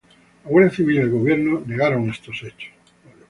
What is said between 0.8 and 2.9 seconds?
y el gobierno negaron estos hechos.